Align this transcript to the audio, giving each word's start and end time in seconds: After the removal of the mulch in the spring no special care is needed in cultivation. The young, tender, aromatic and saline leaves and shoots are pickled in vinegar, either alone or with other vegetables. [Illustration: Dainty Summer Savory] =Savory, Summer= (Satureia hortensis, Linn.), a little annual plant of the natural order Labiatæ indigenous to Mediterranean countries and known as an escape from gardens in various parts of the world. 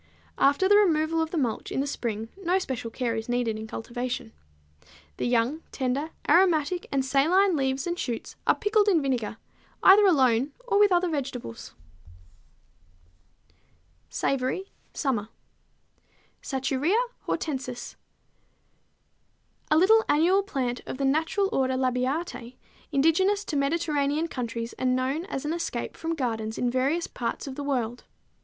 After 0.39 0.67
the 0.67 0.77
removal 0.77 1.21
of 1.21 1.29
the 1.29 1.37
mulch 1.37 1.71
in 1.71 1.79
the 1.79 1.85
spring 1.85 2.29
no 2.35 2.57
special 2.57 2.89
care 2.89 3.15
is 3.15 3.29
needed 3.29 3.59
in 3.59 3.67
cultivation. 3.67 4.31
The 5.17 5.27
young, 5.27 5.61
tender, 5.71 6.09
aromatic 6.27 6.87
and 6.91 7.05
saline 7.05 7.55
leaves 7.55 7.85
and 7.85 7.99
shoots 7.99 8.35
are 8.47 8.55
pickled 8.55 8.87
in 8.87 9.03
vinegar, 9.03 9.37
either 9.83 10.03
alone 10.07 10.53
or 10.67 10.79
with 10.79 10.91
other 10.91 11.07
vegetables. 11.07 11.75
[Illustration: 14.09 14.39
Dainty 14.39 14.71
Summer 14.95 15.29
Savory] 16.41 16.63
=Savory, 16.63 16.91
Summer= 16.91 16.91
(Satureia 16.97 17.09
hortensis, 17.27 17.95
Linn.), 19.69 19.77
a 19.77 19.79
little 19.79 20.03
annual 20.09 20.41
plant 20.41 20.81
of 20.87 20.97
the 20.97 21.05
natural 21.05 21.47
order 21.51 21.75
Labiatæ 21.75 22.55
indigenous 22.91 23.45
to 23.45 23.55
Mediterranean 23.55 24.27
countries 24.27 24.73
and 24.79 24.95
known 24.95 25.25
as 25.25 25.45
an 25.45 25.53
escape 25.53 25.95
from 25.95 26.15
gardens 26.15 26.57
in 26.57 26.71
various 26.71 27.05
parts 27.05 27.45
of 27.45 27.53
the 27.53 27.63
world. 27.63 28.05